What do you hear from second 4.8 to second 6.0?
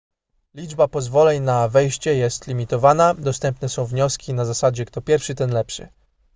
kto pierwszy ten lepszy